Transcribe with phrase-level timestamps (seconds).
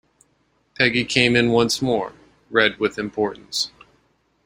[0.79, 2.13] Peggy came in once more,
[2.49, 3.69] red with importance.